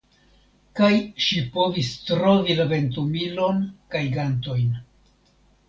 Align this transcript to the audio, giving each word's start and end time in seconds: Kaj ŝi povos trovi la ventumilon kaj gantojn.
Kaj 0.79 0.87
ŝi 1.25 1.41
povos 1.57 1.91
trovi 2.07 2.57
la 2.61 2.67
ventumilon 2.73 3.63
kaj 3.95 4.05
gantojn. 4.19 4.77